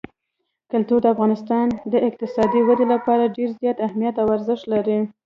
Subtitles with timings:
[0.71, 4.99] کلتور د افغانستان د اقتصادي ودې لپاره ډېر زیات اهمیت او ارزښت لري.